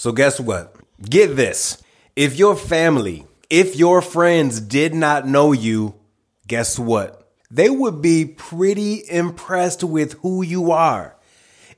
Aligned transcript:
So, 0.00 0.12
guess 0.12 0.40
what? 0.40 0.76
Get 1.02 1.36
this. 1.36 1.82
If 2.16 2.38
your 2.38 2.56
family, 2.56 3.26
if 3.50 3.76
your 3.76 4.00
friends 4.00 4.58
did 4.58 4.94
not 4.94 5.28
know 5.28 5.52
you, 5.52 5.94
guess 6.46 6.78
what? 6.78 7.30
They 7.50 7.68
would 7.68 8.00
be 8.00 8.24
pretty 8.24 9.02
impressed 9.10 9.84
with 9.84 10.14
who 10.22 10.40
you 10.40 10.72
are. 10.72 11.16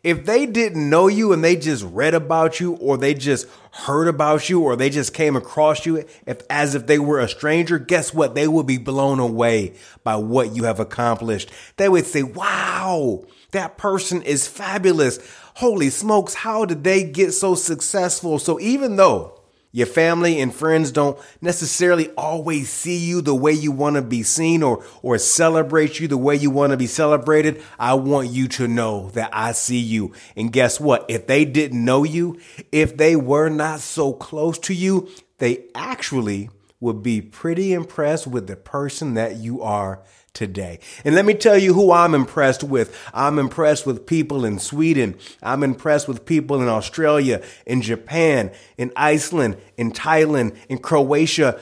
If 0.04 0.24
they 0.24 0.46
didn't 0.46 0.88
know 0.88 1.08
you 1.08 1.32
and 1.32 1.43
they 1.43 1.56
just 1.56 1.82
read 1.82 2.14
about 2.14 2.61
you 2.61 2.74
or 2.74 2.96
they 2.96 3.14
just 3.14 3.48
heard 3.72 4.07
about 4.07 4.48
you 4.48 4.61
or 4.61 4.77
they 4.77 4.89
just 4.89 5.14
came 5.14 5.34
across 5.34 5.84
you 5.84 6.04
if, 6.25 6.43
as 6.48 6.77
if 6.77 6.86
they 6.86 7.00
were 7.00 7.18
a 7.18 7.29
stranger, 7.29 7.80
guess 7.80 8.14
what? 8.14 8.36
They 8.36 8.46
would 8.46 8.68
be 8.68 8.79
blown 8.79 9.18
away 9.18 9.75
by 10.04 10.14
what 10.14 10.54
you 10.54 10.62
have 10.62 10.79
accomplished. 10.79 11.50
They 11.77 11.89
would 11.89 12.07
say, 12.07 12.23
wow, 12.23 13.25
that 13.50 13.79
person 13.79 14.23
is 14.23 14.46
fabulous. 14.46 15.18
Holy 15.55 15.91
smokes, 15.91 16.34
how 16.34 16.64
did 16.64 16.84
they 16.84 17.05
get 17.05 17.32
so 17.32 17.55
successful? 17.55 18.39
So 18.39 18.59
even 18.61 18.96
though 18.96 19.39
your 19.75 19.87
family 19.87 20.38
and 20.38 20.55
friends 20.55 20.92
don't 20.92 21.19
necessarily 21.41 22.11
always 22.11 22.69
see 22.69 22.98
you 22.98 23.23
the 23.23 23.34
way 23.34 23.52
you 23.52 23.73
want 23.73 23.97
to 23.97 24.02
be 24.02 24.23
seen 24.23 24.62
or, 24.62 24.84
or 25.01 25.16
celebrate 25.16 25.98
you 25.98 26.06
the 26.06 26.19
way 26.19 26.37
you 26.37 26.51
want 26.51 26.73
to 26.73 26.77
be 26.77 26.87
celebrated. 26.87 27.62
I 27.78 27.95
want 27.95 28.28
you 28.28 28.48
to 28.48 28.69
know 28.69 29.09
that 29.15 29.30
I 29.33 29.52
see 29.52 29.78
you. 29.78 30.12
And 30.37 30.52
guess 30.52 30.78
what? 30.78 31.06
If 31.09 31.27
they 31.27 31.47
didn't 31.47 31.83
know 31.83 32.05
you, 32.05 32.39
if 32.70 32.98
they 32.98 33.16
were 33.16 33.48
not 33.48 33.80
so 33.80 34.12
close 34.12 34.59
to 34.61 34.75
you, 34.75 35.09
they 35.39 35.64
actually 35.75 36.50
would 36.78 37.03
be 37.03 37.23
pretty 37.23 37.73
impressed 37.73 38.27
with 38.27 38.48
the 38.48 38.56
person 38.56 39.14
that 39.14 39.37
you 39.37 39.62
are 39.62 40.03
today. 40.34 40.78
And 41.04 41.14
let 41.14 41.24
me 41.24 41.34
tell 41.34 41.59
you 41.59 41.74
who 41.74 41.92
I'm 41.92 42.14
impressed 42.14 42.64
with. 42.64 42.98
I'm 43.12 43.38
impressed 43.38 43.86
with 43.86 44.06
people 44.06 44.45
in 44.45 44.58
Sweden. 44.58 45.16
I'm 45.42 45.62
impressed 45.62 46.08
with 46.08 46.24
people 46.24 46.60
in 46.62 46.68
Australia, 46.68 47.42
in 47.66 47.82
Japan, 47.82 48.50
in 48.77 48.92
Iceland, 48.96 49.56
in 49.77 49.92
Thailand, 49.92 50.56
in 50.68 50.78
Croatia. 50.78 51.60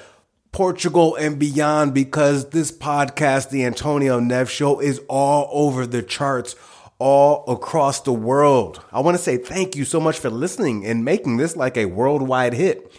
Portugal 0.52 1.15
and 1.15 1.38
beyond 1.38 1.95
because 1.95 2.51
this 2.51 2.73
podcast, 2.73 3.51
The 3.51 3.65
Antonio 3.65 4.18
Neves 4.18 4.49
Show, 4.49 4.80
is 4.80 5.01
all 5.09 5.49
over 5.52 5.87
the 5.87 6.02
charts 6.02 6.57
all 6.99 7.45
across 7.46 8.01
the 8.01 8.12
world. 8.12 8.84
I 8.93 8.99
want 8.99 9.16
to 9.16 9.23
say 9.23 9.37
thank 9.37 9.77
you 9.77 9.84
so 9.84 10.01
much 10.01 10.18
for 10.18 10.29
listening 10.29 10.84
and 10.84 11.05
making 11.05 11.37
this 11.37 11.55
like 11.55 11.77
a 11.77 11.84
worldwide 11.84 12.55
hit. 12.55 12.93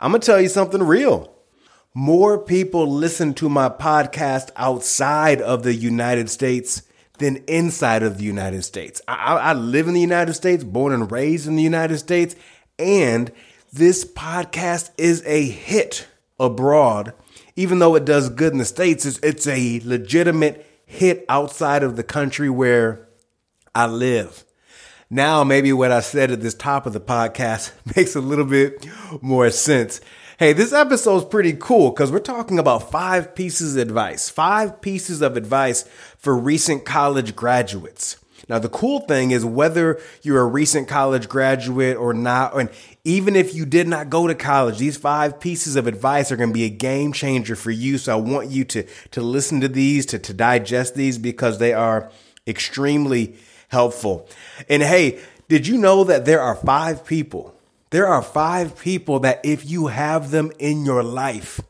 I'm 0.00 0.12
going 0.12 0.20
to 0.20 0.26
tell 0.26 0.40
you 0.40 0.50
something 0.50 0.82
real 0.82 1.34
more 1.94 2.38
people 2.38 2.90
listen 2.90 3.34
to 3.34 3.48
my 3.48 3.68
podcast 3.68 4.50
outside 4.56 5.40
of 5.40 5.62
the 5.62 5.74
United 5.74 6.30
States 6.30 6.82
than 7.18 7.36
inside 7.48 8.02
of 8.02 8.18
the 8.18 8.24
United 8.24 8.62
States. 8.62 9.00
I, 9.08 9.36
I, 9.36 9.52
live 9.52 9.88
in 9.88 9.94
the 9.94 10.00
United 10.00 10.34
States, 10.34 10.62
born 10.62 10.92
and 10.92 11.10
raised 11.10 11.48
in 11.48 11.56
the 11.56 11.62
United 11.62 11.98
States, 11.98 12.36
and 12.78 13.32
this 13.72 14.04
podcast 14.04 14.90
is 14.96 15.22
a 15.26 15.48
hit 15.48 16.06
abroad. 16.38 17.12
Even 17.56 17.80
though 17.80 17.96
it 17.96 18.04
does 18.04 18.30
good 18.30 18.52
in 18.52 18.58
the 18.58 18.64
States, 18.64 19.04
it's, 19.04 19.18
it's 19.18 19.46
a 19.46 19.80
legitimate 19.84 20.64
hit 20.86 21.24
outside 21.28 21.82
of 21.82 21.96
the 21.96 22.04
country 22.04 22.48
where 22.48 23.08
I 23.74 23.86
live. 23.86 24.44
Now, 25.10 25.42
maybe 25.42 25.72
what 25.72 25.90
I 25.90 26.00
said 26.00 26.30
at 26.30 26.40
this 26.40 26.54
top 26.54 26.86
of 26.86 26.92
the 26.92 27.00
podcast 27.00 27.72
makes 27.96 28.14
a 28.14 28.20
little 28.20 28.44
bit 28.44 28.86
more 29.20 29.50
sense. 29.50 30.00
Hey, 30.38 30.52
this 30.52 30.72
episode 30.72 31.16
is 31.16 31.24
pretty 31.24 31.54
cool 31.54 31.90
because 31.90 32.12
we're 32.12 32.20
talking 32.20 32.60
about 32.60 32.92
five 32.92 33.34
pieces 33.34 33.74
of 33.74 33.82
advice, 33.82 34.30
five 34.30 34.80
pieces 34.80 35.20
of 35.20 35.36
advice 35.36 35.82
for 36.16 36.38
recent 36.38 36.84
college 36.84 37.34
graduates. 37.34 38.18
Now, 38.48 38.60
the 38.60 38.68
cool 38.68 39.00
thing 39.00 39.32
is 39.32 39.44
whether 39.44 40.00
you're 40.22 40.40
a 40.40 40.46
recent 40.46 40.86
college 40.86 41.28
graduate 41.28 41.96
or 41.96 42.14
not, 42.14 42.56
and 42.56 42.70
even 43.02 43.34
if 43.34 43.52
you 43.52 43.66
did 43.66 43.88
not 43.88 44.10
go 44.10 44.28
to 44.28 44.34
college, 44.36 44.78
these 44.78 44.96
five 44.96 45.40
pieces 45.40 45.74
of 45.74 45.88
advice 45.88 46.30
are 46.30 46.36
going 46.36 46.50
to 46.50 46.54
be 46.54 46.66
a 46.66 46.70
game 46.70 47.12
changer 47.12 47.56
for 47.56 47.72
you. 47.72 47.98
So 47.98 48.12
I 48.12 48.20
want 48.20 48.48
you 48.48 48.62
to, 48.66 48.84
to 49.10 49.20
listen 49.20 49.60
to 49.62 49.68
these, 49.68 50.06
to, 50.06 50.20
to 50.20 50.32
digest 50.32 50.94
these 50.94 51.18
because 51.18 51.58
they 51.58 51.72
are 51.72 52.12
extremely 52.46 53.34
helpful. 53.70 54.28
And 54.68 54.84
hey, 54.84 55.18
did 55.48 55.66
you 55.66 55.78
know 55.78 56.04
that 56.04 56.26
there 56.26 56.40
are 56.40 56.54
five 56.54 57.04
people 57.04 57.57
there 57.90 58.06
are 58.06 58.22
five 58.22 58.78
people 58.78 59.20
that 59.20 59.40
if 59.44 59.68
you 59.68 59.86
have 59.86 60.30
them 60.30 60.52
in 60.58 60.84
your 60.84 61.02
life, 61.02 61.60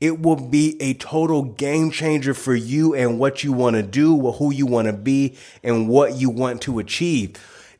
it 0.00 0.20
will 0.20 0.36
be 0.36 0.80
a 0.80 0.94
total 0.94 1.42
game 1.42 1.90
changer 1.90 2.32
for 2.32 2.54
you 2.54 2.94
and 2.94 3.18
what 3.18 3.42
you 3.42 3.52
want 3.52 3.76
to 3.76 3.82
do, 3.82 4.30
who 4.32 4.52
you 4.52 4.64
want 4.64 4.86
to 4.86 4.92
be, 4.92 5.36
and 5.62 5.88
what 5.88 6.14
you 6.14 6.30
want 6.30 6.62
to 6.62 6.78
achieve. 6.78 7.34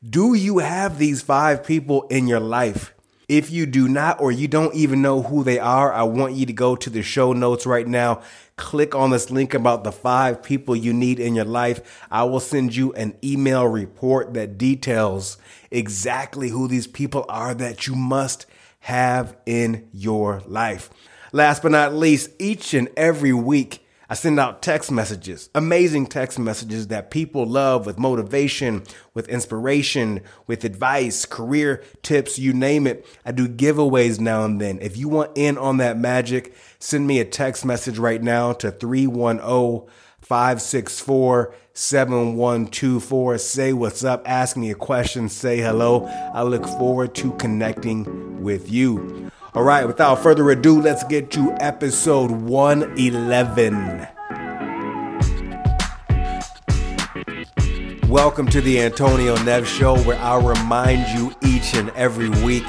Do 0.09 0.35
you 0.35 0.59
have 0.59 0.99
these 0.99 1.23
five 1.23 1.65
people 1.65 2.07
in 2.09 2.27
your 2.27 2.41
life? 2.41 2.93
If 3.29 3.51
you 3.51 3.67
do 3.67 3.89
not, 3.89 4.23
or 4.23 4.33
you 4.33 4.49
don't 4.49 4.75
even 4.75 5.03
know 5.03 5.21
who 5.21 5.45
they 5.45 5.59
are, 5.59 5.93
I 5.93 6.03
want 6.05 6.33
you 6.33 6.47
to 6.47 6.53
go 6.55 6.75
to 6.77 6.89
the 6.89 7.03
show 7.03 7.35
notes 7.35 7.67
right 7.67 7.87
now. 7.87 8.23
Click 8.57 8.95
on 8.95 9.11
this 9.11 9.31
link 9.31 9.53
about 9.53 9.85
the 9.85 9.93
five 9.93 10.43
people 10.43 10.75
you 10.75 10.95
need 10.95 11.21
in 11.21 11.35
your 11.35 11.45
life. 11.45 12.07
I 12.11 12.25
will 12.25 12.41
send 12.41 12.75
you 12.75 12.95
an 12.95 13.15
email 13.23 13.67
report 13.67 14.33
that 14.33 14.57
details 14.57 15.37
exactly 15.71 16.49
who 16.49 16.69
these 16.69 16.87
people 16.87 17.27
are 17.29 17.53
that 17.53 17.87
you 17.87 17.95
must 17.95 18.47
have 18.81 19.37
in 19.45 19.89
your 19.93 20.43
life. 20.47 20.89
Last 21.31 21.63
but 21.63 21.73
not 21.73 21.93
least, 21.93 22.31
each 22.39 22.73
and 22.73 22.89
every 22.97 23.35
week, 23.35 23.87
I 24.11 24.15
send 24.15 24.41
out 24.41 24.63
text 24.63 24.91
messages, 24.91 25.51
amazing 25.55 26.07
text 26.07 26.39
messages 26.39 26.87
that 26.87 27.11
people 27.11 27.45
love 27.45 27.85
with 27.85 27.99
motivation, 27.99 28.85
with 29.13 29.29
inspiration, 29.29 30.23
with 30.47 30.65
advice, 30.65 31.27
career 31.27 31.85
tips, 32.03 32.39
you 32.39 32.55
name 32.55 32.87
it. 32.87 33.05
I 33.27 33.33
do 33.33 33.47
giveaways 33.47 34.19
now 34.19 34.47
and 34.47 34.59
then. 34.59 34.79
If 34.81 34.97
you 34.97 35.11
want 35.11 35.33
in 35.37 35.59
on 35.59 35.77
that 35.77 35.99
magic, 35.99 36.55
send 36.79 37.07
me 37.07 37.21
a 37.21 37.25
text 37.27 37.67
message 37.67 37.99
right 37.99 38.23
now 38.23 38.55
to 38.55 38.71
310 38.71 39.93
564 40.23 41.55
7124. 41.75 43.39
Say 43.39 43.73
what's 43.75 44.05
up, 44.05 44.23
ask 44.27 44.57
me 44.57 44.71
a 44.71 44.75
question, 44.75 45.29
say 45.29 45.59
hello. 45.59 46.07
I 46.33 46.45
look 46.45 46.65
forward 46.65 47.15
to 47.17 47.33
connecting 47.33 48.43
with 48.43 48.71
you. 48.71 49.31
All 49.55 49.63
right, 49.63 49.87
without 49.87 50.23
further 50.23 50.51
ado, 50.51 50.79
let's 50.79 51.05
get 51.05 51.31
to 51.31 51.57
episode 51.59 52.31
111. 52.31 54.07
Welcome 58.11 58.47
to 58.49 58.61
the 58.61 58.83
Antonio 58.83 59.37
Neves 59.37 59.65
Show, 59.65 59.99
where 60.03 60.19
I'll 60.19 60.47
remind 60.47 61.09
you 61.19 61.33
each 61.43 61.75
and 61.75 61.89
every 61.91 62.29
week 62.45 62.65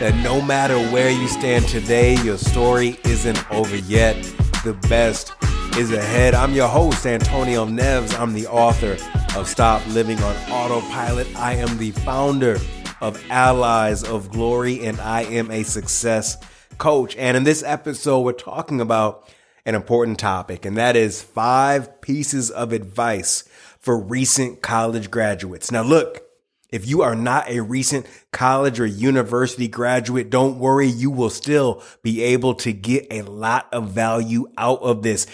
that 0.00 0.12
no 0.24 0.42
matter 0.42 0.76
where 0.90 1.08
you 1.08 1.28
stand 1.28 1.68
today, 1.68 2.20
your 2.24 2.38
story 2.38 2.98
isn't 3.04 3.48
over 3.52 3.76
yet. 3.76 4.20
The 4.64 4.76
best 4.88 5.34
is 5.78 5.92
ahead. 5.92 6.34
I'm 6.34 6.52
your 6.52 6.66
host, 6.66 7.06
Antonio 7.06 7.64
Neves. 7.64 8.18
I'm 8.18 8.32
the 8.32 8.48
author 8.48 8.96
of 9.38 9.46
Stop 9.46 9.86
Living 9.86 10.20
on 10.20 10.34
Autopilot. 10.50 11.28
I 11.36 11.52
am 11.54 11.78
the 11.78 11.92
founder 11.92 12.58
of 13.04 13.22
Allies 13.28 14.02
of 14.02 14.30
Glory, 14.30 14.86
and 14.86 14.98
I 14.98 15.24
am 15.24 15.50
a 15.50 15.62
success 15.62 16.38
coach. 16.78 17.14
And 17.16 17.36
in 17.36 17.44
this 17.44 17.62
episode, 17.62 18.20
we're 18.20 18.32
talking 18.32 18.80
about 18.80 19.28
an 19.66 19.74
important 19.74 20.18
topic, 20.18 20.64
and 20.64 20.78
that 20.78 20.96
is 20.96 21.22
five 21.22 22.00
pieces 22.00 22.50
of 22.50 22.72
advice 22.72 23.44
for 23.78 24.00
recent 24.00 24.62
college 24.62 25.10
graduates. 25.10 25.70
Now, 25.70 25.82
look, 25.82 26.22
if 26.70 26.88
you 26.88 27.02
are 27.02 27.14
not 27.14 27.46
a 27.50 27.60
recent 27.60 28.06
college 28.32 28.80
or 28.80 28.86
university 28.86 29.68
graduate, 29.68 30.30
don't 30.30 30.58
worry. 30.58 30.86
You 30.86 31.10
will 31.10 31.28
still 31.28 31.82
be 32.02 32.22
able 32.22 32.54
to 32.54 32.72
get 32.72 33.06
a 33.10 33.20
lot 33.20 33.68
of 33.70 33.90
value 33.90 34.46
out 34.56 34.80
of 34.80 35.02
this. 35.02 35.26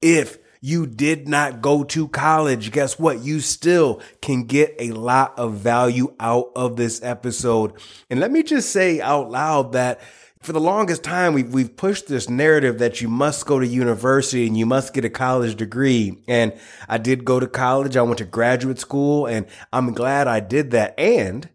If 0.00 0.38
you 0.64 0.86
did 0.86 1.28
not 1.28 1.60
go 1.60 1.82
to 1.82 2.06
college, 2.06 2.70
guess 2.70 2.96
what? 2.96 3.18
You 3.18 3.40
still 3.40 4.00
can 4.22 4.44
get 4.44 4.74
a 4.78 4.92
lot 4.92 5.36
of 5.36 5.54
value 5.54 6.14
out 6.20 6.52
of 6.54 6.76
this 6.76 7.02
episode. 7.02 7.72
And 8.08 8.20
let 8.20 8.30
me 8.30 8.44
just 8.44 8.70
say 8.70 9.00
out 9.00 9.28
loud 9.28 9.72
that 9.72 10.00
for 10.38 10.52
the 10.52 10.60
longest 10.60 11.02
time, 11.02 11.34
we've, 11.34 11.52
we've 11.52 11.76
pushed 11.76 12.06
this 12.06 12.30
narrative 12.30 12.78
that 12.78 13.00
you 13.00 13.08
must 13.08 13.44
go 13.44 13.58
to 13.58 13.66
university 13.66 14.46
and 14.46 14.56
you 14.56 14.64
must 14.64 14.94
get 14.94 15.04
a 15.04 15.10
college 15.10 15.56
degree. 15.56 16.22
And 16.28 16.52
I 16.88 16.98
did 16.98 17.24
go 17.24 17.40
to 17.40 17.48
college. 17.48 17.96
I 17.96 18.02
went 18.02 18.18
to 18.18 18.24
graduate 18.24 18.78
school 18.78 19.26
and 19.26 19.46
I'm 19.72 19.92
glad 19.92 20.28
I 20.28 20.38
did 20.38 20.70
that. 20.70 20.94
And 20.96 21.48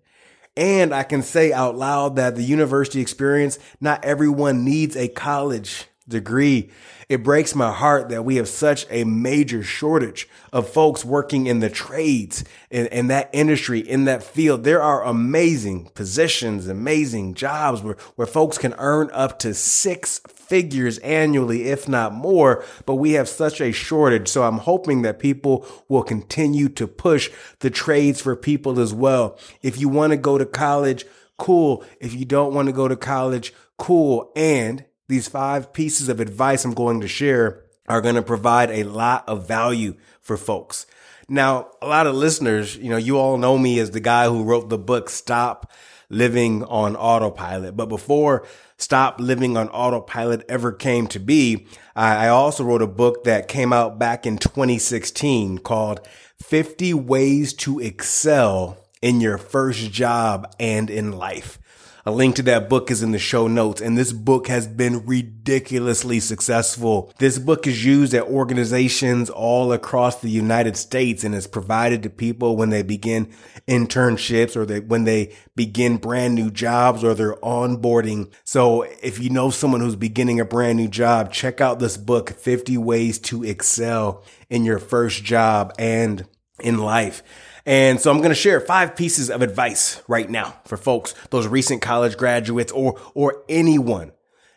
and 0.57 0.93
I 0.93 1.03
can 1.03 1.21
say 1.21 1.53
out 1.53 1.77
loud 1.77 2.15
that 2.15 2.35
the 2.35 2.43
university 2.43 2.99
experience, 2.99 3.59
not 3.79 4.03
everyone 4.03 4.65
needs 4.65 4.97
a 4.97 5.07
college 5.07 5.85
degree. 6.07 6.69
It 7.09 7.23
breaks 7.23 7.55
my 7.55 7.71
heart 7.71 8.09
that 8.09 8.25
we 8.25 8.35
have 8.35 8.47
such 8.49 8.85
a 8.89 9.03
major 9.03 9.63
shortage 9.63 10.27
of 10.51 10.69
folks 10.69 11.05
working 11.05 11.47
in 11.47 11.59
the 11.59 11.69
trades 11.69 12.43
in, 12.69 12.87
in 12.87 13.07
that 13.07 13.29
industry, 13.31 13.79
in 13.79 14.05
that 14.05 14.23
field. 14.23 14.63
There 14.63 14.81
are 14.81 15.03
amazing 15.03 15.89
positions, 15.95 16.67
amazing 16.67 17.33
jobs 17.33 17.81
where, 17.81 17.95
where 18.15 18.27
folks 18.27 18.57
can 18.57 18.75
earn 18.77 19.09
up 19.13 19.39
to 19.39 19.53
six 19.53 20.19
figures 20.27 20.97
annually, 20.99 21.69
if 21.69 21.87
not 21.87 22.13
more, 22.13 22.63
but 22.85 22.95
we 22.95 23.13
have 23.13 23.29
such 23.29 23.61
a 23.61 23.71
shortage. 23.71 24.27
So 24.27 24.43
I'm 24.43 24.59
hoping 24.59 25.01
that 25.03 25.19
people 25.19 25.65
will 25.87 26.03
continue 26.03 26.69
to 26.69 26.87
push 26.87 27.29
the 27.59 27.69
trades 27.69 28.21
for 28.21 28.35
people 28.35 28.79
as 28.79 28.93
well. 28.93 29.37
If 29.61 29.79
you 29.79 29.89
want 29.89 30.11
to 30.11 30.17
go 30.17 30.37
to 30.37 30.45
college, 30.45 31.05
cool. 31.37 31.83
If 31.99 32.13
you 32.13 32.25
don't 32.25 32.53
want 32.53 32.67
to 32.67 32.73
go 32.73 32.87
to 32.87 32.95
college, 32.95 33.53
cool. 33.77 34.31
And 34.35 34.85
these 35.07 35.27
five 35.27 35.73
pieces 35.73 36.09
of 36.09 36.19
advice 36.19 36.65
I'm 36.65 36.73
going 36.73 37.01
to 37.01 37.07
share 37.07 37.63
are 37.87 38.01
going 38.01 38.15
to 38.15 38.21
provide 38.21 38.69
a 38.69 38.83
lot 38.83 39.27
of 39.27 39.47
value 39.47 39.95
for 40.21 40.37
folks. 40.37 40.85
Now, 41.29 41.71
a 41.81 41.87
lot 41.87 42.07
of 42.07 42.15
listeners, 42.15 42.77
you 42.77 42.89
know, 42.89 42.97
you 42.97 43.17
all 43.17 43.37
know 43.37 43.57
me 43.57 43.79
as 43.79 43.91
the 43.91 43.99
guy 43.99 44.27
who 44.27 44.43
wrote 44.43 44.69
the 44.69 44.77
book 44.77 45.09
Stop 45.09 45.71
Living 46.09 46.63
on 46.63 46.95
Autopilot. 46.95 47.75
But 47.75 47.87
before 47.87 48.45
Stop 48.77 49.19
Living 49.19 49.57
on 49.57 49.69
Autopilot 49.69 50.45
ever 50.47 50.71
came 50.71 51.07
to 51.07 51.19
be, 51.19 51.67
I 51.95 52.27
also 52.27 52.63
wrote 52.63 52.81
a 52.81 52.87
book 52.87 53.23
that 53.23 53.47
came 53.47 53.73
out 53.73 53.97
back 53.99 54.25
in 54.25 54.37
2016 54.37 55.59
called 55.59 55.99
50 56.41 56.93
Ways 56.93 57.53
to 57.55 57.79
Excel 57.79 58.77
in 59.01 59.19
Your 59.19 59.37
First 59.37 59.91
Job 59.91 60.53
and 60.59 60.89
in 60.89 61.11
Life. 61.11 61.59
A 62.07 62.11
link 62.11 62.37
to 62.37 62.43
that 62.43 62.69
book 62.69 62.89
is 62.89 63.03
in 63.03 63.11
the 63.11 63.19
show 63.19 63.49
notes. 63.49 63.81
And 63.81 63.97
this 63.97 64.13
book 64.13 64.47
has 64.47 64.65
been 64.65 65.05
ridiculously 65.05 66.21
successful. 66.21 67.11
This 67.17 67.37
book 67.37 67.67
is 67.67 67.83
used 67.83 68.13
at 68.13 68.23
organizations 68.23 69.29
all 69.29 69.73
across 69.73 70.21
the 70.21 70.29
United 70.29 70.77
States 70.77 71.25
and 71.25 71.35
is 71.35 71.47
provided 71.47 72.03
to 72.03 72.09
people 72.09 72.55
when 72.55 72.69
they 72.69 72.81
begin 72.81 73.33
internships 73.67 74.55
or 74.55 74.65
they, 74.65 74.79
when 74.79 75.03
they 75.03 75.35
begin 75.57 75.97
brand 75.97 76.33
new 76.33 76.49
jobs 76.49 77.03
or 77.03 77.13
they're 77.13 77.35
onboarding. 77.43 78.31
So 78.45 78.83
if 79.03 79.19
you 79.19 79.29
know 79.29 79.49
someone 79.49 79.81
who's 79.81 79.97
beginning 79.97 80.39
a 80.39 80.45
brand 80.45 80.77
new 80.77 80.87
job, 80.87 81.33
check 81.33 81.59
out 81.59 81.79
this 81.79 81.97
book, 81.97 82.29
50 82.29 82.77
Ways 82.77 83.19
to 83.19 83.43
Excel 83.43 84.23
in 84.49 84.63
Your 84.63 84.79
First 84.79 85.25
Job 85.25 85.73
and 85.77 86.25
in 86.61 86.77
Life. 86.77 87.21
And 87.67 87.99
so 87.99 88.09
I'm 88.09 88.19
going 88.19 88.29
to 88.29 88.35
share 88.35 88.61
five 88.61 88.95
pieces 88.95 89.29
of 89.29 89.41
advice 89.41 90.01
right 90.07 90.29
now 90.29 90.55
for 90.63 90.77
folks, 90.77 91.13
those 91.31 91.47
recent 91.47 91.81
college 91.81 92.15
graduates 92.15 92.71
or, 92.71 92.97
or 93.13 93.43
anyone. 93.49 94.13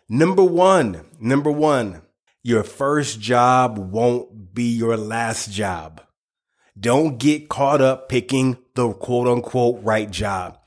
Number 0.08 0.44
one, 0.44 1.04
number 1.18 1.50
one, 1.50 2.02
your 2.44 2.62
first 2.62 3.20
job 3.20 3.78
won't 3.78 4.54
be 4.54 4.76
your 4.76 4.96
last 4.96 5.50
job. 5.50 6.02
Don't 6.78 7.18
get 7.18 7.48
caught 7.48 7.80
up 7.80 8.08
picking 8.08 8.56
the 8.76 8.92
quote 8.92 9.26
unquote 9.26 9.82
right 9.82 10.08
job. 10.08 10.58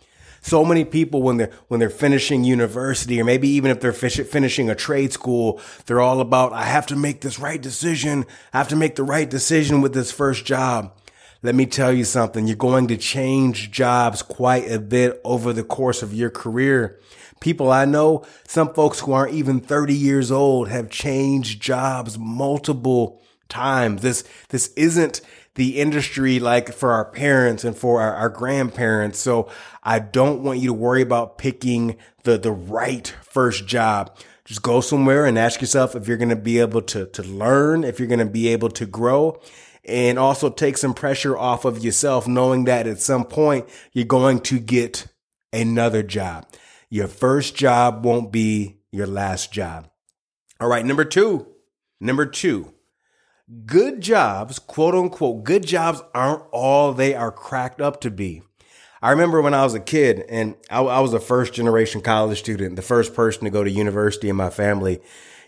So 0.41 0.65
many 0.65 0.83
people 0.83 1.21
when 1.21 1.37
they're 1.37 1.51
when 1.69 1.79
they're 1.79 1.89
finishing 1.89 2.43
university 2.43 3.21
or 3.21 3.23
maybe 3.23 3.47
even 3.47 3.71
if 3.71 3.79
they're 3.79 3.93
finishing 3.93 4.69
a 4.69 4.75
trade 4.75 5.13
school, 5.13 5.61
they're 5.85 6.01
all 6.01 6.19
about 6.19 6.51
I 6.51 6.65
have 6.65 6.87
to 6.87 6.97
make 6.97 7.21
this 7.21 7.39
right 7.39 7.61
decision. 7.61 8.25
I 8.51 8.57
have 8.57 8.67
to 8.67 8.75
make 8.75 8.97
the 8.97 9.03
right 9.03 9.29
decision 9.29 9.79
with 9.79 9.93
this 9.93 10.11
first 10.11 10.43
job. 10.43 10.93
Let 11.45 11.55
me 11.55 11.65
tell 11.65 11.91
you 11.91 12.05
something. 12.05 12.47
You're 12.47 12.55
going 12.55 12.87
to 12.87 12.95
change 12.95 13.69
jobs 13.69 14.21
quite 14.21 14.71
a 14.71 14.79
bit 14.79 15.19
over 15.25 15.51
the 15.51 15.65
course 15.65 16.01
of 16.01 16.13
your 16.13 16.29
career. 16.29 16.97
People 17.41 17.69
I 17.69 17.83
know, 17.83 18.23
some 18.47 18.73
folks 18.73 19.01
who 19.01 19.11
aren't 19.11 19.33
even 19.33 19.59
30 19.59 19.93
years 19.93 20.31
old 20.31 20.69
have 20.69 20.89
changed 20.89 21.61
jobs 21.61 22.17
multiple 22.17 23.21
times. 23.49 24.01
This, 24.01 24.23
this 24.49 24.67
isn't 24.77 25.19
the 25.55 25.81
industry 25.81 26.39
like 26.39 26.71
for 26.71 26.93
our 26.93 27.03
parents 27.03 27.65
and 27.65 27.75
for 27.75 28.01
our, 28.01 28.15
our 28.15 28.29
grandparents. 28.29 29.19
So 29.19 29.49
I 29.83 29.99
don't 29.99 30.43
want 30.43 30.59
you 30.59 30.67
to 30.67 30.73
worry 30.73 31.01
about 31.01 31.37
picking 31.37 31.97
the, 32.23 32.37
the 32.37 32.53
right 32.53 33.13
first 33.21 33.67
job 33.67 34.17
just 34.45 34.61
go 34.61 34.81
somewhere 34.81 35.25
and 35.25 35.39
ask 35.39 35.61
yourself 35.61 35.95
if 35.95 36.05
you're 36.05 36.17
going 36.17 36.27
to 36.27 36.35
be 36.35 36.59
able 36.59 36.81
to, 36.81 37.05
to 37.05 37.23
learn, 37.23 37.85
if 37.85 37.97
you're 37.97 38.09
going 38.09 38.19
to 38.19 38.25
be 38.25 38.49
able 38.49 38.69
to 38.71 38.85
grow 38.85 39.41
and 39.85 40.17
also 40.17 40.49
take 40.49 40.77
some 40.77 40.93
pressure 40.93 41.37
off 41.37 41.65
of 41.65 41.83
yourself, 41.83 42.27
knowing 42.27 42.65
that 42.65 42.87
at 42.87 42.99
some 42.99 43.25
point 43.25 43.67
you're 43.91 44.05
going 44.05 44.39
to 44.41 44.59
get 44.59 45.07
another 45.51 46.03
job. 46.03 46.45
Your 46.89 47.07
first 47.07 47.55
job 47.55 48.05
won't 48.05 48.31
be 48.31 48.77
your 48.91 49.07
last 49.07 49.51
job. 49.51 49.89
All 50.59 50.67
right. 50.67 50.85
Number 50.85 51.03
two, 51.03 51.47
number 51.99 52.25
two, 52.25 52.73
good 53.65 54.01
jobs, 54.01 54.59
quote 54.59 54.95
unquote, 54.95 55.43
good 55.43 55.65
jobs 55.65 56.01
aren't 56.13 56.43
all 56.51 56.93
they 56.93 57.15
are 57.15 57.31
cracked 57.31 57.81
up 57.81 58.01
to 58.01 58.11
be. 58.11 58.41
I 59.01 59.11
remember 59.11 59.41
when 59.41 59.53
I 59.53 59.63
was 59.63 59.73
a 59.73 59.81
kid 59.81 60.23
and 60.29 60.55
I, 60.69 60.79
I 60.81 60.99
was 61.01 61.13
a 61.13 61.19
first 61.19 61.53
generation 61.53 61.99
college 61.99 62.39
student, 62.39 62.77
the 62.77 62.81
first 62.81 63.13
person 63.13 63.43
to 63.43 63.49
go 63.49 63.63
to 63.63 63.69
university 63.69 64.29
in 64.29 64.37
my 64.37 64.49
family. 64.49 65.01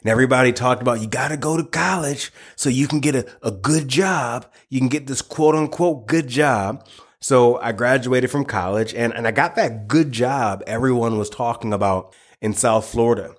And 0.06 0.12
everybody 0.12 0.54
talked 0.54 0.84
about 0.84 1.02
you 1.02 1.08
got 1.08 1.30
to 1.30 1.38
go 1.38 1.58
to 1.58 1.64
college 1.64 2.32
so 2.56 2.70
you 2.70 2.88
can 2.88 3.00
get 3.00 3.16
a, 3.16 3.26
a 3.42 3.50
good 3.50 3.88
job. 3.88 4.46
You 4.70 4.78
can 4.78 4.88
get 4.88 5.08
this 5.08 5.24
quote 5.24 5.56
unquote 5.56 6.06
good 6.06 6.28
job. 6.28 6.88
So 7.20 7.60
I 7.60 7.72
graduated 7.72 8.30
from 8.30 8.46
college 8.46 8.94
and, 8.94 9.16
and 9.16 9.28
I 9.28 9.32
got 9.32 9.56
that 9.56 9.88
good 9.88 10.12
job 10.12 10.62
everyone 10.68 11.18
was 11.18 11.32
talking 11.32 11.74
about 11.74 12.16
in 12.40 12.54
South 12.54 12.86
Florida. 12.86 13.34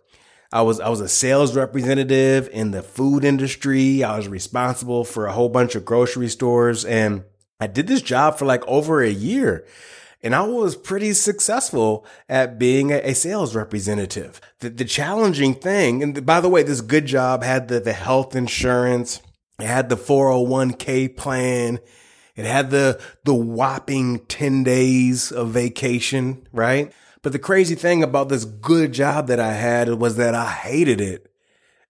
I 0.51 0.63
was 0.63 0.81
I 0.81 0.89
was 0.89 1.01
a 1.01 1.09
sales 1.09 1.55
representative 1.55 2.49
in 2.53 2.73
the 2.73 2.83
food 2.83 3.25
industry. 3.25 4.03
I 4.03 4.17
was 4.17 4.27
responsible 4.27 5.05
for 5.05 5.27
a 5.27 5.33
whole 5.33 5.49
bunch 5.49 5.77
of 5.77 5.85
grocery 5.85 6.27
stores 6.27 6.85
and 6.85 7.23
I 7.61 7.69
did 7.69 7.87
this 7.87 8.03
job 8.03 8.41
for 8.41 8.45
like 8.45 8.67
over 8.67 9.05
a 9.05 9.09
year 9.09 9.65
and 10.27 10.35
I 10.35 10.43
was 10.43 10.75
pretty 10.75 11.13
successful 11.13 12.05
at 12.29 12.59
being 12.59 12.91
a, 12.91 13.15
sales 13.15 13.55
representative. 13.55 14.41
The, 14.59 14.71
the, 14.71 14.85
challenging 14.85 15.55
thing, 15.55 16.03
and 16.03 16.27
by 16.27 16.41
the 16.41 16.49
way, 16.49 16.65
this 16.65 16.81
good 16.81 17.07
job 17.07 17.45
had 17.45 17.69
the, 17.69 17.79
the 17.79 17.93
health 17.93 18.35
insurance, 18.35 19.23
it 19.61 19.67
had 19.67 19.89
the 19.89 19.97
401k 19.97 21.17
plan, 21.17 21.79
it 22.35 22.45
had 22.45 22.73
the, 22.73 23.01
the 23.23 23.37
whopping 23.37 24.19
10 24.27 24.65
days 24.65 25.31
of 25.31 25.51
vacation, 25.51 26.45
right? 26.53 26.93
But 27.23 27.31
the 27.31 27.39
crazy 27.39 27.77
thing 27.77 28.03
about 28.03 28.29
this 28.29 28.45
good 28.45 28.93
job 28.93 29.29
that 29.29 29.39
I 29.39 29.53
had 29.53 29.89
was 29.91 30.17
that 30.17 30.35
I 30.35 30.51
hated 30.51 31.01
it. 31.01 31.31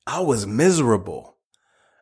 I 0.07 0.21
was 0.21 0.47
miserable. 0.47 1.39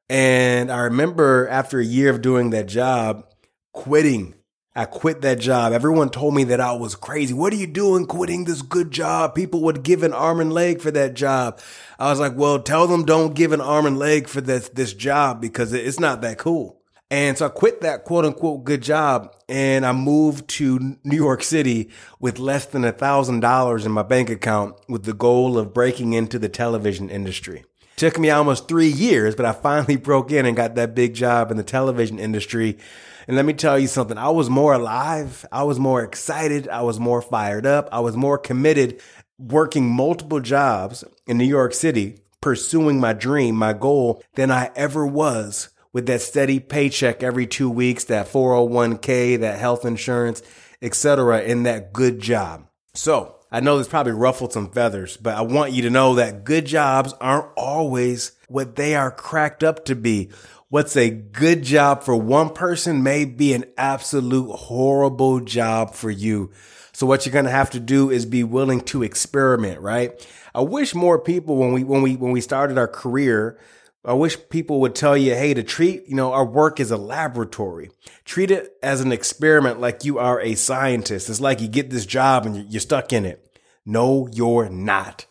And 0.09 0.73
I 0.73 0.81
remember 0.81 1.47
after 1.47 1.79
a 1.79 1.85
year 1.85 2.11
of 2.11 2.23
doing 2.23 2.51
that 2.51 2.67
job, 2.67 3.25
quitting 3.73 4.35
I 4.77 4.87
quit 4.87 5.21
that 5.21 5.39
job. 5.39 5.73
Everyone 5.73 6.11
told 6.11 6.35
me 6.35 6.43
that 6.45 6.61
I 6.61 6.73
was 6.73 6.97
crazy. 6.97 7.33
What 7.33 7.53
are 7.53 7.57
you 7.57 7.69
doing 7.69 8.07
quitting 8.07 8.45
this 8.45 8.61
good 8.61 8.91
job? 8.91 9.35
People 9.37 9.63
would 9.63 9.85
give 9.85 10.03
an 10.03 10.13
arm 10.13 10.41
and 10.41 10.53
leg 10.53 10.81
for 10.81 10.91
that 10.91 11.15
job. 11.15 11.61
I 11.97 12.11
was 12.11 12.19
like, 12.19 12.35
well, 12.35 12.59
tell 12.59 12.89
them 12.89 13.05
don't 13.05 13.37
give 13.37 13.53
an 13.53 13.61
arm 13.61 13.87
and 13.87 13.97
leg 13.97 14.27
for 14.27 14.41
this, 14.41 14.69
this 14.71 14.93
job 14.93 15.41
because 15.41 15.73
it's 15.73 16.01
not 16.01 16.23
that 16.23 16.39
cool. 16.39 16.81
And 17.09 17.39
so 17.39 17.47
I 17.47 17.51
quit 17.51 17.83
that 17.83 18.05
quote 18.05 18.25
unquote 18.25 18.65
good 18.65 18.83
job 18.83 19.33
and 19.49 19.87
I 19.87 19.93
moved 19.93 20.49
to 20.51 20.97
New 21.05 21.17
York 21.17 21.45
City 21.45 21.91
with 22.19 22.41
less 22.41 22.67
than 22.67 22.85
a 22.85 22.91
thousand 22.91 23.41
dollars 23.41 23.87
in 23.87 23.93
my 23.93 24.03
bank 24.03 24.29
account 24.29 24.75
with 24.89 25.05
the 25.05 25.13
goal 25.13 25.57
of 25.57 25.73
breaking 25.73 26.15
into 26.15 26.41
the 26.41 26.49
television 26.49 27.11
industry. 27.11 27.65
Took 27.97 28.19
me 28.19 28.31
almost 28.31 28.69
three 28.69 28.89
years, 28.89 29.35
but 29.35 29.47
I 29.47 29.53
finally 29.53 29.97
broke 30.09 30.31
in 30.31 30.47
and 30.47 30.57
got 30.57 30.75
that 30.75 30.95
big 30.95 31.15
job 31.15 31.51
in 31.51 31.57
the 31.57 31.63
television 31.63 32.19
industry 32.19 32.79
and 33.27 33.37
let 33.37 33.47
me 33.47 33.53
tell 33.55 33.79
you 33.79 33.87
something. 33.87 34.19
I 34.19 34.29
was 34.29 34.51
more 34.51 34.75
alive. 34.75 35.47
I 35.51 35.63
was 35.63 35.79
more 35.79 36.03
excited. 36.03 36.69
I 36.69 36.83
was 36.83 37.01
more 37.01 37.23
fired 37.23 37.67
up. 37.67 37.89
I 37.91 38.01
was 38.01 38.17
more 38.17 38.39
committed 38.39 39.01
working 39.39 39.89
multiple 39.89 40.41
jobs 40.41 41.05
in 41.27 41.39
New 41.39 41.45
York 41.45 41.75
City, 41.75 42.19
pursuing 42.41 43.01
my 43.01 43.13
dream, 43.13 43.57
my 43.57 43.73
goal 43.73 44.23
than 44.35 44.51
I 44.51 44.71
ever 44.77 45.07
was 45.07 45.71
with 45.93 46.07
that 46.07 46.21
steady 46.21 46.61
paycheck 46.61 47.23
every 47.23 47.47
two 47.47 47.71
weeks, 47.71 48.05
that 48.05 48.27
401k, 48.27 49.41
that 49.41 49.59
health 49.59 49.85
insurance, 49.85 50.43
etc., 50.83 51.43
in 51.43 51.63
that 51.63 51.93
good 51.93 52.21
job. 52.21 52.69
So 52.93 53.34
I 53.55 53.61
know 53.61 53.79
this 53.79 53.87
probably 53.87 54.11
ruffled 54.11 54.53
some 54.53 54.69
feathers, 54.69 55.17
but 55.17 55.37
I 55.37 55.43
want 55.43 55.71
you 55.71 55.83
to 55.83 55.91
know 55.91 56.17
that 56.17 56.43
good 56.43 56.67
jobs 56.67 57.15
aren't 57.21 57.53
always 57.57 58.33
what 58.49 58.75
they 58.75 58.97
are 58.97 59.13
cracked 59.13 59.63
up 59.63 59.85
to 59.85 59.95
be. 59.95 60.31
What's 60.71 60.97
a 60.97 61.09
good 61.09 61.63
job 61.63 62.03
for 62.03 62.17
one 62.17 62.51
person 62.51 63.05
may 63.05 63.25
be 63.25 63.53
an 63.53 63.67
absolute 63.79 64.51
horrible 64.51 65.39
job 65.39 65.95
for 65.95 66.11
you. 66.11 66.51
So 66.93 67.07
what 67.07 67.25
you're 67.25 67.33
going 67.33 67.45
to 67.45 67.51
have 67.53 67.71
to 67.71 67.81
do 67.81 68.11
is 68.11 68.27
be 68.27 68.43
willing 68.43 68.81
to 68.87 69.05
experiment, 69.05 69.81
right? 69.81 70.21
I 70.53 70.63
wish 70.63 70.93
more 70.93 71.21
people 71.21 71.55
when 71.57 71.73
we 71.73 71.85
when 71.85 72.03
we 72.03 72.17
when 72.17 72.33
we 72.33 72.41
started 72.41 72.77
our 72.77 72.89
career, 72.89 73.57
I 74.05 74.13
wish 74.13 74.37
people 74.51 74.81
would 74.81 74.95
tell 74.95 75.17
you, 75.17 75.35
hey, 75.35 75.55
to 75.55 75.63
treat, 75.63 76.07
you 76.07 76.15
know, 76.15 76.33
our 76.33 76.45
work 76.45 76.79
as 76.79 76.91
a 76.91 76.97
laboratory. 76.99 77.91
Treat 78.25 78.51
it 78.51 78.77
as 78.83 79.01
an 79.01 79.13
experiment 79.13 79.81
like 79.81 80.05
you 80.05 80.19
are 80.19 80.41
a 80.41 80.55
scientist. 80.57 81.31
It's 81.31 81.41
like 81.41 81.61
you 81.63 81.69
get 81.69 81.89
this 81.89 82.05
job 82.05 82.45
and 82.45 82.71
you're 82.71 82.81
stuck 82.81 83.13
in 83.13 83.25
it. 83.25 83.59
No, 83.87 84.29
you're 84.31 84.69
not. 84.69 85.25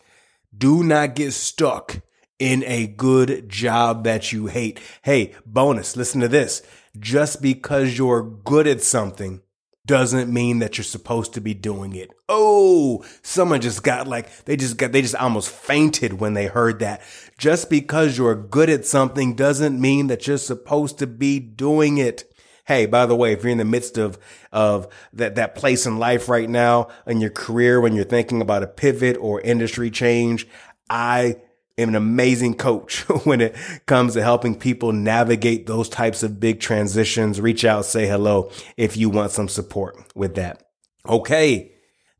Do 0.56 0.82
not 0.82 1.14
get 1.14 1.32
stuck 1.32 2.00
in 2.38 2.64
a 2.64 2.88
good 2.88 3.48
job 3.48 4.04
that 4.04 4.32
you 4.32 4.46
hate. 4.46 4.80
Hey, 5.02 5.34
bonus, 5.46 5.96
listen 5.96 6.20
to 6.20 6.28
this. 6.28 6.62
Just 6.98 7.40
because 7.40 7.96
you're 7.96 8.22
good 8.22 8.66
at 8.66 8.82
something 8.82 9.40
doesn't 9.86 10.32
mean 10.32 10.60
that 10.60 10.78
you're 10.78 10.84
supposed 10.84 11.34
to 11.34 11.40
be 11.40 11.52
doing 11.52 11.94
it. 11.94 12.10
Oh, 12.28 13.04
someone 13.22 13.60
just 13.60 13.82
got 13.82 14.08
like, 14.08 14.44
they 14.44 14.56
just 14.56 14.78
got, 14.78 14.92
they 14.92 15.02
just 15.02 15.14
almost 15.14 15.50
fainted 15.50 16.14
when 16.14 16.34
they 16.34 16.46
heard 16.46 16.78
that. 16.78 17.02
Just 17.36 17.68
because 17.68 18.16
you're 18.16 18.34
good 18.34 18.70
at 18.70 18.86
something 18.86 19.34
doesn't 19.34 19.78
mean 19.78 20.06
that 20.06 20.26
you're 20.26 20.38
supposed 20.38 20.98
to 21.00 21.06
be 21.06 21.38
doing 21.38 21.98
it. 21.98 22.24
Hey, 22.66 22.86
by 22.86 23.04
the 23.04 23.14
way, 23.14 23.32
if 23.32 23.42
you're 23.42 23.52
in 23.52 23.58
the 23.58 23.64
midst 23.66 23.98
of, 23.98 24.18
of 24.50 24.88
that, 25.12 25.34
that 25.34 25.54
place 25.54 25.84
in 25.84 25.98
life 25.98 26.30
right 26.30 26.48
now 26.48 26.88
in 27.06 27.20
your 27.20 27.30
career, 27.30 27.78
when 27.78 27.94
you're 27.94 28.06
thinking 28.06 28.40
about 28.40 28.62
a 28.62 28.66
pivot 28.66 29.18
or 29.18 29.42
industry 29.42 29.90
change, 29.90 30.48
I 30.88 31.36
an 31.76 31.94
amazing 31.94 32.54
coach 32.54 33.00
when 33.24 33.40
it 33.40 33.56
comes 33.86 34.14
to 34.14 34.22
helping 34.22 34.58
people 34.58 34.92
navigate 34.92 35.66
those 35.66 35.88
types 35.88 36.22
of 36.22 36.40
big 36.40 36.60
transitions. 36.60 37.40
Reach 37.40 37.64
out, 37.64 37.84
say 37.84 38.06
hello 38.06 38.50
if 38.76 38.96
you 38.96 39.10
want 39.10 39.32
some 39.32 39.48
support 39.48 39.96
with 40.14 40.34
that. 40.36 40.62
Okay. 41.08 41.72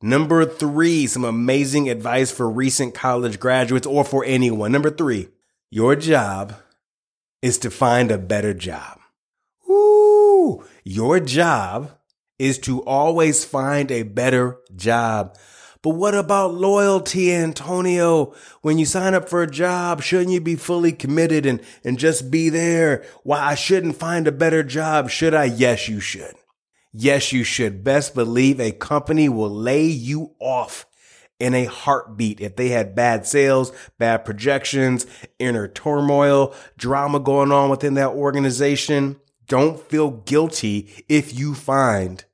Number 0.02 0.44
three, 0.44 1.06
some 1.06 1.24
amazing 1.24 1.88
advice 1.88 2.30
for 2.30 2.50
recent 2.50 2.94
college 2.94 3.40
graduates 3.40 3.86
or 3.86 4.04
for 4.04 4.24
anyone. 4.24 4.70
Number 4.70 4.90
three, 4.90 5.28
your 5.70 5.96
job 5.96 6.54
is 7.40 7.56
to 7.58 7.70
find 7.70 8.10
a 8.10 8.18
better 8.18 8.52
job. 8.52 8.98
Ooh, 9.68 10.64
your 10.84 11.20
job 11.20 11.90
is 12.38 12.58
to 12.58 12.82
always 12.84 13.44
find 13.44 13.90
a 13.90 14.02
better 14.02 14.58
job. 14.76 15.36
But 15.84 15.96
what 15.96 16.14
about 16.14 16.54
loyalty, 16.54 17.30
Antonio? 17.30 18.34
When 18.62 18.78
you 18.78 18.86
sign 18.86 19.12
up 19.12 19.28
for 19.28 19.42
a 19.42 19.50
job, 19.50 20.00
shouldn't 20.00 20.30
you 20.30 20.40
be 20.40 20.56
fully 20.56 20.92
committed 20.92 21.44
and, 21.44 21.60
and 21.84 21.98
just 21.98 22.30
be 22.30 22.48
there? 22.48 23.04
Why 23.22 23.40
I 23.40 23.54
shouldn't 23.54 23.96
find 23.96 24.26
a 24.26 24.32
better 24.32 24.62
job, 24.62 25.10
should 25.10 25.34
I? 25.34 25.44
Yes, 25.44 25.86
you 25.86 26.00
should. 26.00 26.36
Yes, 26.94 27.34
you 27.34 27.44
should. 27.44 27.84
Best 27.84 28.14
believe 28.14 28.60
a 28.60 28.72
company 28.72 29.28
will 29.28 29.54
lay 29.54 29.84
you 29.84 30.34
off 30.40 30.86
in 31.38 31.52
a 31.52 31.66
heartbeat 31.66 32.40
if 32.40 32.56
they 32.56 32.70
had 32.70 32.94
bad 32.94 33.26
sales, 33.26 33.70
bad 33.98 34.24
projections, 34.24 35.06
inner 35.38 35.68
turmoil, 35.68 36.54
drama 36.78 37.20
going 37.20 37.52
on 37.52 37.68
within 37.68 37.92
that 37.92 38.12
organization. 38.12 39.20
Don't 39.48 39.78
feel 39.78 40.10
guilty 40.10 41.04
if 41.10 41.38
you 41.38 41.54
find 41.54 42.24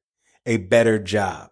a 0.47 0.59
better 0.59 1.00
job. 1.00 1.50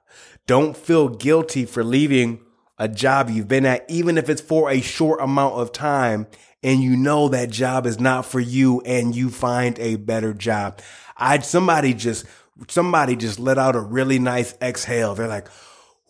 Don't 0.48 0.76
feel 0.76 1.08
guilty 1.08 1.64
for 1.64 1.84
leaving 1.84 2.40
a 2.78 2.88
job 2.88 3.30
you've 3.30 3.48
been 3.48 3.66
at, 3.66 3.84
even 3.88 4.18
if 4.18 4.28
it's 4.28 4.40
for 4.40 4.70
a 4.70 4.80
short 4.80 5.20
amount 5.20 5.54
of 5.54 5.70
time 5.70 6.26
and 6.62 6.82
you 6.82 6.96
know 6.96 7.28
that 7.28 7.50
job 7.50 7.86
is 7.86 8.00
not 8.00 8.26
for 8.26 8.40
you 8.40 8.80
and 8.80 9.14
you 9.14 9.30
find 9.30 9.78
a 9.78 9.94
better 9.94 10.34
job. 10.34 10.80
I, 11.16 11.38
somebody 11.40 11.94
just, 11.94 12.24
somebody 12.66 13.14
just 13.14 13.38
let 13.38 13.58
out 13.58 13.76
a 13.76 13.80
really 13.80 14.18
nice 14.18 14.56
exhale. 14.60 15.14
They're 15.14 15.28
like, 15.28 15.48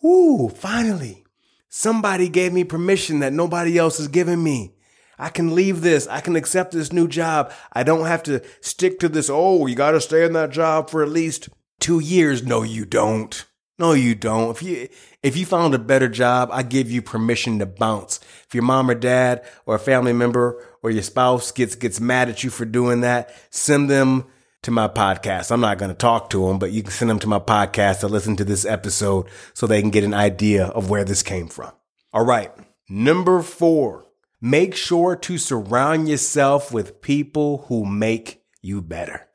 Ooh, 0.03 0.49
finally 0.49 1.25
somebody 1.69 2.27
gave 2.27 2.51
me 2.51 2.63
permission 2.63 3.19
that 3.19 3.33
nobody 3.33 3.77
else 3.77 3.97
has 3.97 4.07
given 4.07 4.43
me. 4.43 4.73
I 5.17 5.29
can 5.29 5.53
leave 5.53 5.81
this. 5.81 6.07
I 6.07 6.21
can 6.21 6.35
accept 6.35 6.71
this 6.71 6.91
new 6.91 7.07
job. 7.07 7.51
I 7.73 7.83
don't 7.83 8.05
have 8.05 8.23
to 8.23 8.41
stick 8.61 8.99
to 8.99 9.09
this. 9.09 9.29
Oh, 9.29 9.67
you 9.67 9.75
got 9.75 9.91
to 9.91 10.01
stay 10.01 10.25
in 10.25 10.33
that 10.33 10.49
job 10.49 10.89
for 10.89 11.03
at 11.03 11.09
least 11.09 11.49
two 11.79 11.99
years. 11.99 12.43
No, 12.43 12.63
you 12.63 12.85
don't. 12.85 13.45
No, 13.79 13.93
you 13.93 14.13
don't. 14.13 14.51
If 14.51 14.61
you, 14.61 14.89
if 15.23 15.37
you 15.37 15.45
found 15.45 15.73
a 15.73 15.79
better 15.79 16.09
job, 16.09 16.49
I 16.51 16.63
give 16.63 16.91
you 16.91 17.01
permission 17.01 17.59
to 17.59 17.65
bounce. 17.65 18.19
If 18.45 18.53
your 18.53 18.63
mom 18.63 18.89
or 18.89 18.93
dad 18.93 19.47
or 19.65 19.75
a 19.75 19.79
family 19.79 20.11
member 20.11 20.61
or 20.83 20.91
your 20.91 21.01
spouse 21.01 21.53
gets, 21.53 21.75
gets 21.75 22.01
mad 22.01 22.27
at 22.27 22.43
you 22.43 22.49
for 22.49 22.65
doing 22.65 23.01
that, 23.01 23.33
send 23.51 23.89
them 23.89 24.25
to 24.63 24.71
my 24.71 24.89
podcast. 24.89 25.49
I'm 25.49 25.61
not 25.61 25.77
going 25.77 25.91
to 25.91 25.95
talk 25.95 26.29
to 26.31 26.45
them, 26.45 26.59
but 26.59 26.73
you 26.73 26.83
can 26.83 26.91
send 26.91 27.09
them 27.09 27.19
to 27.19 27.27
my 27.27 27.39
podcast 27.39 28.01
to 28.01 28.09
listen 28.09 28.35
to 28.35 28.43
this 28.43 28.65
episode 28.65 29.27
so 29.53 29.65
they 29.65 29.79
can 29.79 29.91
get 29.91 30.03
an 30.03 30.13
idea 30.13 30.65
of 30.65 30.89
where 30.89 31.05
this 31.05 31.23
came 31.23 31.47
from. 31.47 31.71
All 32.11 32.25
right. 32.25 32.51
Number 32.89 33.41
four, 33.41 34.07
make 34.41 34.75
sure 34.75 35.15
to 35.15 35.37
surround 35.37 36.09
yourself 36.09 36.73
with 36.73 37.01
people 37.01 37.65
who 37.69 37.85
make 37.85 38.43
you 38.61 38.81
better. 38.81 39.29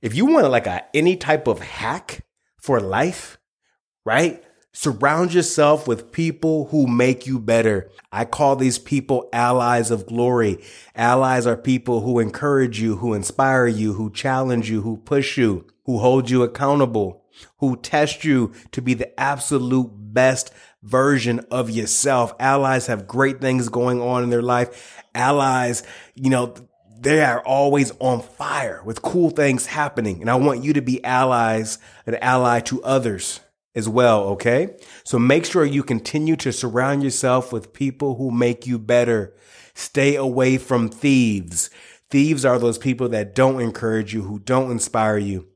If 0.00 0.14
you 0.14 0.24
want 0.24 0.50
like 0.50 0.66
a, 0.66 0.84
any 0.96 1.16
type 1.16 1.46
of 1.46 1.60
hack 1.60 2.24
for 2.56 2.80
life, 2.80 3.38
right? 4.06 4.42
Surround 4.72 5.34
yourself 5.34 5.88
with 5.88 6.12
people 6.12 6.66
who 6.66 6.86
make 6.86 7.26
you 7.26 7.40
better. 7.40 7.90
I 8.12 8.24
call 8.24 8.54
these 8.54 8.78
people 8.78 9.28
allies 9.32 9.90
of 9.90 10.06
glory. 10.06 10.62
Allies 10.94 11.46
are 11.46 11.56
people 11.56 12.02
who 12.02 12.20
encourage 12.20 12.80
you, 12.80 12.96
who 12.96 13.14
inspire 13.14 13.66
you, 13.66 13.94
who 13.94 14.10
challenge 14.10 14.70
you, 14.70 14.82
who 14.82 14.98
push 14.98 15.36
you, 15.36 15.66
who 15.86 15.98
hold 15.98 16.30
you 16.30 16.42
accountable, 16.42 17.24
who 17.58 17.76
test 17.76 18.22
you 18.22 18.52
to 18.70 18.80
be 18.80 18.94
the 18.94 19.18
absolute 19.18 19.90
best 19.92 20.52
version 20.82 21.40
of 21.50 21.68
yourself. 21.68 22.32
Allies 22.38 22.86
have 22.86 23.08
great 23.08 23.40
things 23.40 23.68
going 23.68 24.00
on 24.00 24.22
in 24.22 24.30
their 24.30 24.42
life. 24.42 25.02
Allies, 25.14 25.82
you 26.14 26.30
know, 26.30 26.54
they 27.00 27.24
are 27.24 27.40
always 27.40 27.92
on 27.98 28.20
fire 28.20 28.82
with 28.84 29.02
cool 29.02 29.30
things 29.30 29.66
happening. 29.66 30.20
And 30.20 30.30
I 30.30 30.36
want 30.36 30.62
you 30.62 30.74
to 30.74 30.82
be 30.82 31.02
allies, 31.02 31.78
an 32.06 32.14
ally 32.16 32.60
to 32.60 32.82
others 32.84 33.40
as 33.76 33.88
well, 33.88 34.22
okay? 34.24 34.74
So 35.04 35.18
make 35.18 35.44
sure 35.44 35.64
you 35.64 35.84
continue 35.84 36.34
to 36.36 36.52
surround 36.52 37.04
yourself 37.04 37.52
with 37.52 37.72
people 37.72 38.16
who 38.16 38.30
make 38.32 38.66
you 38.66 38.78
better. 38.78 39.34
Stay 39.74 40.16
away 40.16 40.56
from 40.56 40.88
thieves. 40.88 41.70
Thieves 42.10 42.44
are 42.44 42.58
those 42.58 42.78
people 42.78 43.08
that 43.10 43.34
don't 43.34 43.60
encourage 43.60 44.14
you, 44.14 44.22
who 44.22 44.38
don't 44.38 44.70
inspire 44.70 45.18
you, 45.18 45.46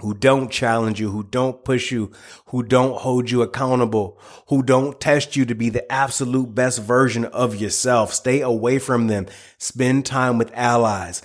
who 0.00 0.14
don't 0.14 0.50
challenge 0.50 1.00
you, 1.00 1.10
who 1.10 1.22
don't 1.22 1.64
push 1.64 1.90
you, 1.90 2.10
who 2.46 2.62
don't 2.62 2.98
hold 3.00 3.30
you 3.30 3.42
accountable, 3.42 4.18
who 4.48 4.62
don't 4.62 5.00
test 5.00 5.36
you 5.36 5.44
to 5.44 5.54
be 5.54 5.68
the 5.68 5.90
absolute 5.90 6.54
best 6.54 6.82
version 6.82 7.24
of 7.26 7.56
yourself. 7.56 8.12
Stay 8.12 8.40
away 8.40 8.78
from 8.78 9.06
them. 9.06 9.26
Spend 9.58 10.06
time 10.06 10.38
with 10.38 10.50
allies. 10.54 11.22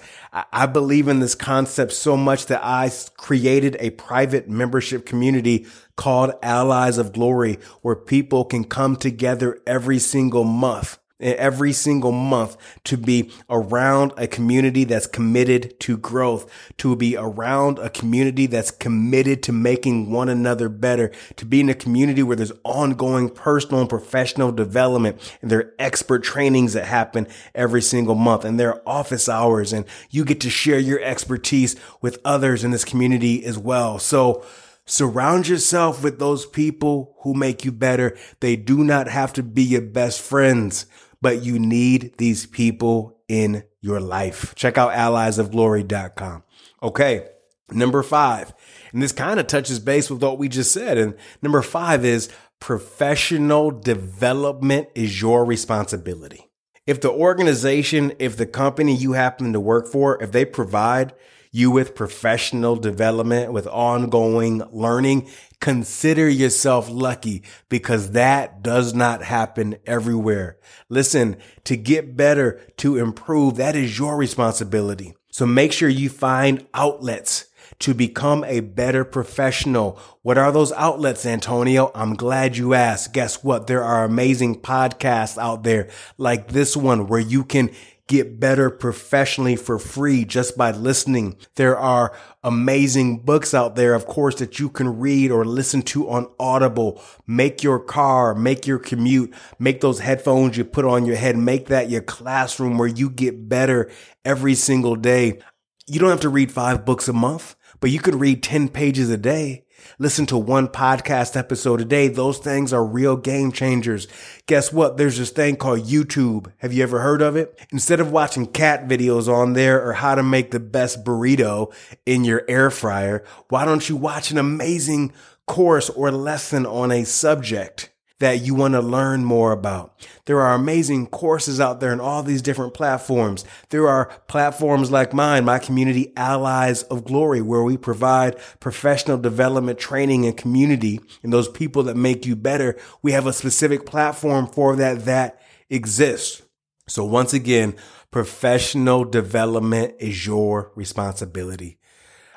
I 0.51 0.65
believe 0.65 1.07
in 1.07 1.19
this 1.19 1.35
concept 1.35 1.93
so 1.93 2.17
much 2.17 2.47
that 2.47 2.61
I 2.63 2.91
created 3.17 3.77
a 3.79 3.91
private 3.91 4.49
membership 4.49 5.05
community 5.05 5.65
called 5.95 6.33
Allies 6.43 6.97
of 6.97 7.13
Glory 7.13 7.57
where 7.81 7.95
people 7.95 8.43
can 8.43 8.65
come 8.65 8.97
together 8.97 9.61
every 9.65 9.99
single 9.99 10.43
month 10.43 10.99
every 11.19 11.71
single 11.71 12.11
month 12.11 12.57
to 12.83 12.97
be 12.97 13.31
around 13.49 14.11
a 14.17 14.27
community 14.27 14.83
that's 14.83 15.07
committed 15.07 15.79
to 15.79 15.97
growth, 15.97 16.51
to 16.77 16.95
be 16.95 17.15
around 17.15 17.79
a 17.79 17.89
community 17.89 18.45
that's 18.47 18.71
committed 18.71 19.41
to 19.43 19.53
making 19.53 20.11
one 20.11 20.27
another 20.27 20.67
better, 20.67 21.11
to 21.37 21.45
be 21.45 21.61
in 21.61 21.69
a 21.69 21.73
community 21.73 22.21
where 22.21 22.35
there's 22.35 22.51
ongoing 22.63 23.29
personal 23.29 23.79
and 23.79 23.89
professional 23.89 24.51
development 24.51 25.17
and 25.41 25.49
there 25.49 25.59
are 25.59 25.73
expert 25.79 26.23
trainings 26.23 26.73
that 26.73 26.85
happen 26.85 27.27
every 27.53 27.81
single 27.81 28.15
month 28.15 28.43
and 28.43 28.59
there 28.59 28.73
are 28.73 28.81
office 28.85 29.29
hours 29.29 29.71
and 29.71 29.85
you 30.09 30.25
get 30.25 30.41
to 30.41 30.49
share 30.49 30.79
your 30.79 31.01
expertise 31.01 31.75
with 32.01 32.19
others 32.25 32.63
in 32.63 32.71
this 32.71 32.85
community 32.85 33.45
as 33.45 33.57
well. 33.57 33.99
So, 33.99 34.43
Surround 34.87 35.47
yourself 35.47 36.03
with 36.03 36.19
those 36.19 36.45
people 36.45 37.15
who 37.21 37.33
make 37.33 37.65
you 37.65 37.71
better. 37.71 38.15
They 38.39 38.55
do 38.55 38.83
not 38.83 39.07
have 39.07 39.33
to 39.33 39.41
be 39.41 39.63
your 39.63 39.81
best 39.81 40.21
friends 40.21 40.85
but 41.21 41.43
you 41.43 41.59
need 41.59 42.17
these 42.17 42.45
people 42.45 43.17
in 43.27 43.63
your 43.81 43.99
life. 43.99 44.53
Check 44.55 44.77
out 44.77 44.93
alliesofglory.com. 44.93 46.43
Okay. 46.83 47.27
Number 47.71 48.03
five, 48.03 48.53
and 48.93 49.01
this 49.01 49.11
kind 49.11 49.39
of 49.39 49.47
touches 49.47 49.79
base 49.79 50.11
with 50.11 50.21
what 50.21 50.37
we 50.37 50.47
just 50.49 50.71
said. 50.71 50.99
And 50.99 51.15
number 51.41 51.63
five 51.63 52.05
is 52.05 52.29
professional 52.59 53.71
development 53.71 54.89
is 54.93 55.19
your 55.19 55.43
responsibility. 55.43 56.47
If 56.85 57.01
the 57.01 57.11
organization, 57.11 58.13
if 58.19 58.37
the 58.37 58.45
company 58.45 58.95
you 58.95 59.13
happen 59.13 59.53
to 59.53 59.59
work 59.59 59.87
for, 59.87 60.21
if 60.21 60.31
they 60.31 60.45
provide 60.45 61.13
you 61.55 61.71
with 61.71 61.95
professional 61.95 62.75
development, 62.75 63.53
with 63.53 63.65
ongoing 63.67 64.61
learning, 64.73 65.29
consider 65.61 66.27
yourself 66.27 66.89
lucky 66.89 67.43
because 67.69 68.11
that 68.11 68.61
does 68.61 68.93
not 68.93 69.23
happen 69.23 69.77
everywhere. 69.85 70.57
Listen, 70.89 71.37
to 71.63 71.77
get 71.77 72.17
better, 72.17 72.59
to 72.75 72.97
improve, 72.97 73.55
that 73.55 73.73
is 73.73 73.97
your 73.97 74.17
responsibility. 74.17 75.15
So 75.31 75.45
make 75.45 75.71
sure 75.71 75.87
you 75.87 76.09
find 76.09 76.67
outlets 76.73 77.45
to 77.79 77.93
become 77.93 78.43
a 78.43 78.59
better 78.59 79.05
professional. 79.05 79.97
What 80.23 80.37
are 80.37 80.51
those 80.51 80.73
outlets, 80.73 81.25
Antonio? 81.25 81.89
I'm 81.95 82.15
glad 82.15 82.57
you 82.57 82.73
asked. 82.73 83.13
Guess 83.13 83.45
what? 83.45 83.67
There 83.67 83.83
are 83.83 84.03
amazing 84.03 84.61
podcasts 84.61 85.37
out 85.37 85.63
there 85.63 85.89
like 86.17 86.49
this 86.49 86.75
one 86.75 87.07
where 87.07 87.19
you 87.19 87.45
can 87.45 87.71
get 88.07 88.39
better 88.39 88.69
professionally 88.69 89.55
for 89.55 89.79
free 89.79 90.25
just 90.25 90.57
by 90.57 90.71
listening. 90.71 91.35
There 91.55 91.77
are 91.77 92.15
amazing 92.43 93.19
books 93.19 93.53
out 93.53 93.75
there, 93.75 93.93
of 93.95 94.05
course, 94.05 94.35
that 94.35 94.59
you 94.59 94.69
can 94.69 94.99
read 94.99 95.31
or 95.31 95.43
listen 95.43 95.81
to 95.83 96.09
on 96.09 96.27
Audible. 96.39 97.01
Make 97.25 97.63
your 97.63 97.79
car, 97.79 98.35
make 98.35 98.67
your 98.67 98.79
commute, 98.79 99.33
make 99.57 99.81
those 99.81 99.99
headphones 99.99 100.57
you 100.57 100.65
put 100.65 100.85
on 100.85 101.05
your 101.05 101.15
head, 101.15 101.37
make 101.37 101.67
that 101.67 101.89
your 101.89 102.01
classroom 102.01 102.77
where 102.77 102.87
you 102.87 103.09
get 103.09 103.49
better 103.49 103.89
every 104.23 104.55
single 104.55 104.95
day. 104.95 105.39
You 105.87 105.99
don't 105.99 106.09
have 106.09 106.21
to 106.21 106.29
read 106.29 106.51
five 106.51 106.85
books 106.85 107.07
a 107.07 107.13
month, 107.13 107.55
but 107.79 107.91
you 107.91 107.99
could 107.99 108.15
read 108.15 108.41
10 108.41 108.69
pages 108.69 109.09
a 109.09 109.17
day 109.17 109.65
Listen 109.99 110.25
to 110.27 110.37
one 110.37 110.67
podcast 110.67 111.37
episode 111.37 111.81
a 111.81 111.85
day. 111.85 112.07
Those 112.07 112.37
things 112.37 112.73
are 112.73 112.85
real 112.85 113.15
game 113.15 113.51
changers. 113.51 114.07
Guess 114.47 114.73
what? 114.73 114.97
There's 114.97 115.17
this 115.17 115.31
thing 115.31 115.55
called 115.55 115.81
YouTube. 115.81 116.51
Have 116.57 116.73
you 116.73 116.83
ever 116.83 116.99
heard 116.99 117.21
of 117.21 117.35
it? 117.35 117.59
Instead 117.71 117.99
of 117.99 118.11
watching 118.11 118.45
cat 118.45 118.87
videos 118.87 119.27
on 119.31 119.53
there 119.53 119.85
or 119.85 119.93
how 119.93 120.15
to 120.15 120.23
make 120.23 120.51
the 120.51 120.59
best 120.59 121.03
burrito 121.03 121.73
in 122.05 122.23
your 122.23 122.43
air 122.47 122.69
fryer, 122.69 123.23
why 123.49 123.65
don't 123.65 123.87
you 123.87 123.95
watch 123.95 124.31
an 124.31 124.37
amazing 124.37 125.13
course 125.45 125.89
or 125.89 126.11
lesson 126.11 126.65
on 126.65 126.91
a 126.91 127.03
subject? 127.03 127.91
That 128.19 128.41
you 128.41 128.55
want 128.55 128.73
to 128.73 128.81
learn 128.81 129.25
more 129.25 129.51
about. 129.51 129.93
There 130.25 130.39
are 130.41 130.55
amazing 130.55 131.07
courses 131.07 131.59
out 131.59 131.79
there 131.79 131.91
in 131.91 131.99
all 131.99 132.23
these 132.23 132.41
different 132.41 132.73
platforms. 132.73 133.43
There 133.69 133.87
are 133.87 134.05
platforms 134.27 134.89
like 134.89 135.13
mine, 135.13 135.43
my 135.43 135.59
community 135.59 136.13
Allies 136.15 136.83
of 136.83 137.03
Glory, 137.03 137.41
where 137.41 137.63
we 137.63 137.75
provide 137.75 138.37
professional 138.59 139.17
development 139.17 139.79
training 139.79 140.25
and 140.25 140.37
community 140.37 141.01
and 141.23 141.33
those 141.33 141.49
people 141.49 141.83
that 141.83 141.97
make 141.97 142.25
you 142.25 142.35
better. 142.35 142.77
We 143.01 143.11
have 143.11 143.27
a 143.27 143.33
specific 143.33 143.85
platform 143.85 144.47
for 144.47 144.75
that 144.77 145.05
that 145.05 145.41
exists. 145.69 146.41
So 146.87 147.03
once 147.03 147.33
again, 147.33 147.75
professional 148.11 149.03
development 149.03 149.95
is 149.99 150.25
your 150.25 150.71
responsibility. 150.75 151.79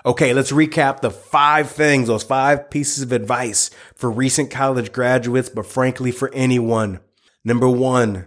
Okay, 0.09 0.33
let's 0.33 0.53
recap 0.53 1.03
the 1.03 1.11
five 1.11 1.71
things, 1.71 2.09
those 2.09 2.23
five 2.23 2.71
pieces 2.71 3.03
of 3.03 3.13
advice 3.13 3.71
for 3.95 4.11
recent 4.11 4.51
college 4.51 4.91
graduates, 4.91 5.51
but 5.51 5.67
frankly 5.67 6.13
for 6.13 6.33
anyone. 6.33 7.01
Number 7.45 7.69
one, 7.69 8.27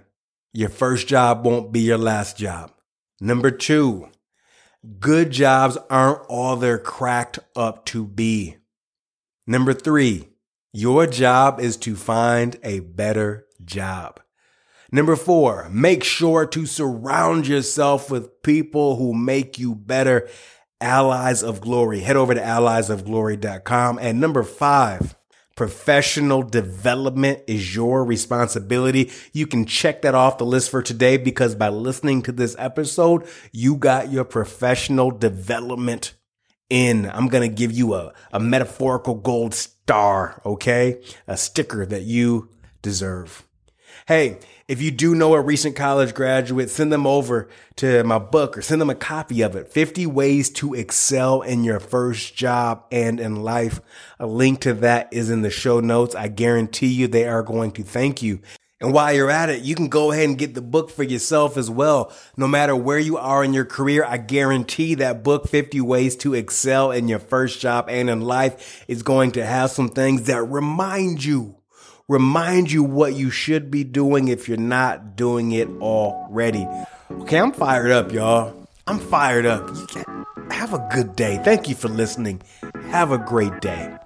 your 0.53 0.69
first 0.69 1.07
job 1.07 1.43
won't 1.43 1.71
be 1.71 1.79
your 1.79 1.97
last 1.97 2.37
job. 2.37 2.71
Number 3.19 3.49
two, 3.49 4.09
good 4.99 5.31
jobs 5.31 5.75
aren't 5.89 6.21
all 6.29 6.55
they're 6.55 6.77
cracked 6.77 7.39
up 7.55 7.83
to 7.85 8.05
be. 8.05 8.57
Number 9.47 9.73
three, 9.73 10.27
your 10.71 11.07
job 11.07 11.59
is 11.59 11.77
to 11.77 11.95
find 11.95 12.57
a 12.63 12.81
better 12.81 13.47
job. 13.65 14.19
Number 14.91 15.15
four, 15.15 15.67
make 15.71 16.03
sure 16.03 16.45
to 16.45 16.67
surround 16.67 17.47
yourself 17.47 18.11
with 18.11 18.43
people 18.43 18.97
who 18.97 19.15
make 19.15 19.57
you 19.57 19.73
better 19.73 20.29
Allies 20.81 21.43
of 21.43 21.61
Glory. 21.61 22.01
Head 22.01 22.17
over 22.17 22.33
to 22.33 22.41
alliesofglory.com. 22.41 23.99
And 23.99 24.19
number 24.19 24.43
five, 24.43 25.15
professional 25.55 26.43
development 26.43 27.43
is 27.47 27.75
your 27.75 28.03
responsibility. 28.03 29.11
You 29.31 29.47
can 29.47 29.65
check 29.65 30.01
that 30.01 30.15
off 30.15 30.37
the 30.37 30.45
list 30.45 30.71
for 30.71 30.81
today 30.81 31.17
because 31.17 31.55
by 31.55 31.69
listening 31.69 32.23
to 32.23 32.31
this 32.31 32.55
episode, 32.57 33.27
you 33.51 33.75
got 33.75 34.11
your 34.11 34.25
professional 34.25 35.11
development 35.11 36.15
in. 36.69 37.09
I'm 37.09 37.27
going 37.27 37.47
to 37.47 37.55
give 37.55 37.71
you 37.71 37.93
a, 37.93 38.13
a 38.33 38.39
metaphorical 38.39 39.15
gold 39.15 39.53
star, 39.53 40.41
okay? 40.45 41.01
A 41.27 41.37
sticker 41.37 41.85
that 41.85 42.03
you 42.03 42.49
deserve. 42.81 43.45
Hey, 44.07 44.39
if 44.67 44.81
you 44.81 44.91
do 44.91 45.15
know 45.15 45.33
a 45.33 45.41
recent 45.41 45.75
college 45.75 46.13
graduate, 46.13 46.69
send 46.69 46.91
them 46.91 47.07
over 47.07 47.49
to 47.77 48.03
my 48.03 48.19
book 48.19 48.57
or 48.57 48.61
send 48.61 48.79
them 48.79 48.89
a 48.89 48.95
copy 48.95 49.41
of 49.41 49.55
it. 49.55 49.67
50 49.67 50.05
ways 50.05 50.49
to 50.51 50.73
excel 50.73 51.41
in 51.41 51.63
your 51.63 51.79
first 51.79 52.35
job 52.35 52.85
and 52.91 53.19
in 53.19 53.43
life. 53.43 53.81
A 54.19 54.27
link 54.27 54.61
to 54.61 54.73
that 54.75 55.09
is 55.11 55.29
in 55.29 55.41
the 55.41 55.49
show 55.49 55.79
notes. 55.79 56.15
I 56.15 56.27
guarantee 56.27 56.87
you 56.87 57.07
they 57.07 57.27
are 57.27 57.43
going 57.43 57.71
to 57.71 57.83
thank 57.83 58.21
you. 58.21 58.39
And 58.81 58.93
while 58.93 59.13
you're 59.13 59.29
at 59.29 59.49
it, 59.49 59.61
you 59.61 59.75
can 59.75 59.89
go 59.89 60.11
ahead 60.11 60.27
and 60.27 60.37
get 60.37 60.55
the 60.55 60.61
book 60.61 60.89
for 60.89 61.03
yourself 61.03 61.55
as 61.55 61.69
well. 61.69 62.11
No 62.35 62.47
matter 62.47 62.75
where 62.75 62.97
you 62.97 63.15
are 63.15 63.43
in 63.43 63.53
your 63.53 63.65
career, 63.65 64.03
I 64.03 64.17
guarantee 64.17 64.95
that 64.95 65.23
book, 65.23 65.47
50 65.47 65.79
Ways 65.81 66.15
to 66.17 66.33
Excel 66.33 66.91
in 66.91 67.07
Your 67.07 67.19
First 67.19 67.59
Job 67.59 67.85
and 67.89 68.09
in 68.09 68.21
Life, 68.21 68.83
is 68.87 69.03
going 69.03 69.33
to 69.33 69.45
have 69.45 69.69
some 69.69 69.89
things 69.89 70.23
that 70.23 70.41
remind 70.43 71.23
you 71.23 71.60
remind 72.11 72.69
you 72.69 72.83
what 72.83 73.13
you 73.13 73.29
should 73.29 73.71
be 73.71 73.85
doing 73.85 74.27
if 74.27 74.49
you're 74.49 74.57
not 74.57 75.15
doing 75.15 75.53
it 75.53 75.69
already. 75.79 76.67
Okay, 77.09 77.39
I'm 77.39 77.53
fired 77.53 77.89
up, 77.89 78.11
y'all. 78.11 78.67
I'm 78.85 78.99
fired 78.99 79.45
up. 79.45 79.69
Have 80.51 80.73
a 80.73 80.89
good 80.93 81.15
day. 81.15 81.39
Thank 81.45 81.69
you 81.69 81.75
for 81.75 81.87
listening. 81.87 82.41
Have 82.89 83.13
a 83.13 83.17
great 83.17 83.61
day. 83.61 83.97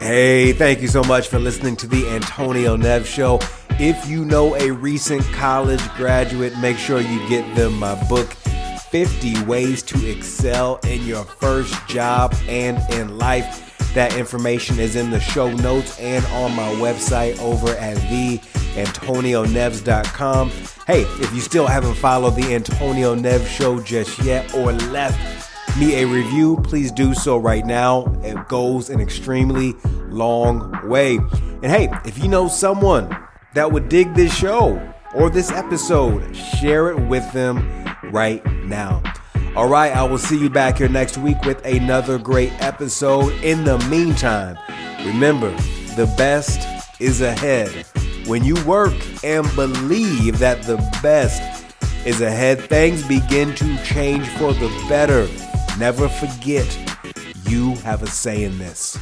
Hey, 0.00 0.54
thank 0.54 0.80
you 0.80 0.88
so 0.88 1.04
much 1.04 1.28
for 1.28 1.38
listening 1.38 1.76
to 1.76 1.86
the 1.86 2.08
Antonio 2.08 2.74
Neves 2.78 3.04
Show. 3.04 3.40
If 3.78 4.08
you 4.08 4.24
know 4.24 4.56
a 4.56 4.70
recent 4.70 5.22
college 5.34 5.86
graduate, 5.96 6.56
make 6.60 6.78
sure 6.78 7.00
you 7.00 7.28
get 7.28 7.54
them 7.54 7.78
my 7.78 7.94
book, 8.08 8.32
50 8.90 9.44
Ways 9.44 9.82
to 9.82 10.10
Excel 10.10 10.78
in 10.84 11.04
Your 11.04 11.24
First 11.24 11.74
Job 11.88 12.34
and 12.48 12.78
in 12.94 13.18
Life. 13.18 13.63
That 13.94 14.16
information 14.16 14.80
is 14.80 14.96
in 14.96 15.10
the 15.10 15.20
show 15.20 15.52
notes 15.52 16.00
and 16.00 16.24
on 16.26 16.56
my 16.56 16.68
website 16.74 17.40
over 17.40 17.68
at 17.76 17.96
theantonioneves.com. 17.96 20.50
Hey, 20.86 21.02
if 21.02 21.32
you 21.32 21.40
still 21.40 21.68
haven't 21.68 21.94
followed 21.94 22.34
the 22.34 22.52
Antonio 22.54 23.14
Neves 23.14 23.46
Show 23.46 23.80
just 23.80 24.18
yet 24.24 24.52
or 24.54 24.72
left 24.72 25.78
me 25.78 26.02
a 26.02 26.06
review, 26.06 26.56
please 26.64 26.90
do 26.90 27.14
so 27.14 27.38
right 27.38 27.64
now. 27.64 28.06
It 28.22 28.48
goes 28.48 28.90
an 28.90 29.00
extremely 29.00 29.74
long 30.08 30.88
way. 30.88 31.16
And 31.16 31.66
hey, 31.66 31.88
if 32.04 32.18
you 32.18 32.26
know 32.28 32.48
someone 32.48 33.16
that 33.54 33.70
would 33.70 33.88
dig 33.88 34.14
this 34.14 34.36
show 34.36 34.80
or 35.14 35.30
this 35.30 35.52
episode, 35.52 36.34
share 36.34 36.90
it 36.90 36.98
with 36.98 37.32
them 37.32 37.86
right 38.10 38.44
now. 38.64 39.00
All 39.56 39.68
right, 39.68 39.94
I 39.94 40.02
will 40.02 40.18
see 40.18 40.36
you 40.36 40.50
back 40.50 40.78
here 40.78 40.88
next 40.88 41.16
week 41.16 41.40
with 41.44 41.64
another 41.64 42.18
great 42.18 42.50
episode. 42.60 43.32
In 43.34 43.62
the 43.62 43.78
meantime, 43.88 44.58
remember 45.06 45.50
the 45.94 46.12
best 46.18 46.66
is 47.00 47.20
ahead. 47.20 47.86
When 48.26 48.42
you 48.42 48.56
work 48.64 48.94
and 49.22 49.46
believe 49.54 50.40
that 50.40 50.62
the 50.62 50.78
best 51.00 51.64
is 52.04 52.20
ahead, 52.20 52.62
things 52.62 53.06
begin 53.06 53.54
to 53.54 53.84
change 53.84 54.26
for 54.30 54.52
the 54.54 54.68
better. 54.88 55.28
Never 55.78 56.08
forget, 56.08 56.76
you 57.48 57.76
have 57.76 58.02
a 58.02 58.08
say 58.08 58.42
in 58.42 58.58
this. 58.58 58.98